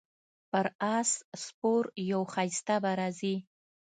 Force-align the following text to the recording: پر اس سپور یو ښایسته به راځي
پر 0.51 0.65
اس 0.97 1.09
سپور 1.43 1.83
یو 2.11 2.21
ښایسته 2.33 2.75
به 2.83 2.91
راځي 2.99 3.35